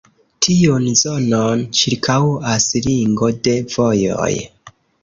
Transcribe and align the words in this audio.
Tiun 0.45 0.87
zonon 1.01 1.61
ĉirkaŭas 1.81 2.67
ringo 2.89 3.35
de 3.49 3.57
vojoj. 3.77 4.35